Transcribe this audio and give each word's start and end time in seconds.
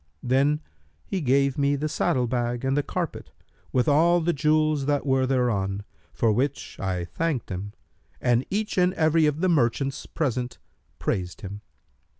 Then 0.23 0.61
he 1.05 1.21
gave 1.21 1.59
me 1.59 1.75
the 1.75 1.87
saddle 1.87 2.25
bag 2.25 2.65
and 2.65 2.75
the 2.75 2.81
carpet, 2.81 3.29
with 3.71 3.87
all 3.87 4.19
the 4.19 4.33
jewels 4.33 4.87
that 4.87 5.05
were 5.05 5.27
thereon, 5.27 5.83
for 6.11 6.31
which 6.31 6.79
I 6.79 7.05
thanked 7.05 7.51
him, 7.51 7.73
and 8.19 8.43
each 8.49 8.79
and 8.79 8.95
every 8.95 9.27
of 9.27 9.41
the 9.41 9.47
merchants 9.49 10.07
present 10.07 10.57
praised 10.97 11.41
him. 11.41 11.61